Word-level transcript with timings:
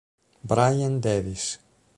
Brian 0.43 0.97
Davis 0.97 1.61